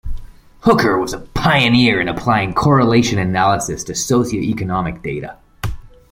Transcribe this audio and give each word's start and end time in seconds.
Hooker 0.61 0.97
was 0.97 1.13
a 1.13 1.19
pioneer 1.19 2.01
in 2.01 2.07
applying 2.07 2.55
correlation 2.55 3.19
analysis 3.19 3.83
to 3.83 3.93
socio-economic 3.93 5.03
data. 5.03 5.37